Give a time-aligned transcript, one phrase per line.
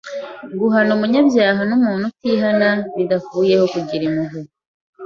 [0.59, 4.39] guhana umunyabyaha n’umuntu utihana bidakuyeho kugira impuhwe